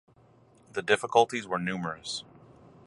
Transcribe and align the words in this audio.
The 0.73 0.81
difficulties 0.81 1.45
were 1.47 1.59
numerous. 1.59 2.23